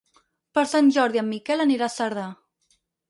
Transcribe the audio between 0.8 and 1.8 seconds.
Jordi en Miquel